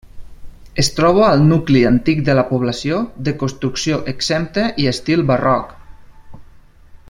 Es 0.83 0.87
troba 0.99 1.25
al 1.25 1.43
nucli 1.49 1.81
antic 1.89 2.23
de 2.29 2.35
la 2.39 2.45
població, 2.53 2.97
de 3.27 3.35
construcció 3.43 4.01
exempta 4.15 4.65
i 4.85 4.89
estil 4.95 5.23
barroc. 5.35 5.77